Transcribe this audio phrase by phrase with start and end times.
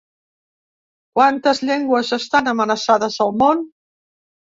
[1.19, 3.63] Quantes llengües estan amenaçades al món?